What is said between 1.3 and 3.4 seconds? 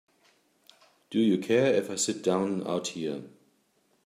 care if I sit down out here?